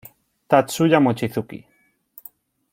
[0.47, 1.63] Tatsuya Mochizuki